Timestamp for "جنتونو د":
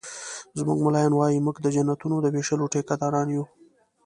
1.75-2.27